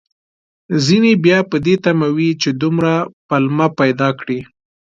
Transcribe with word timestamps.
ځينې 0.85 1.11
بيا 1.23 1.39
په 1.51 1.57
دې 1.65 1.75
تمه 1.83 2.07
وي، 2.15 2.29
چې 2.41 2.49
دومره 2.61 2.93
پلمه 3.27 3.67
پيدا 3.79 4.09
کړي 4.19 4.39